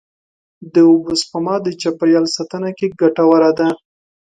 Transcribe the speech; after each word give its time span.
د 0.73 0.75
اوبو 0.89 1.13
سپما 1.21 1.55
د 1.63 1.67
چاپېریال 1.81 2.25
ساتنې 2.35 2.71
کې 2.77 2.87
ګټوره 3.01 3.51
ده. 3.57 3.69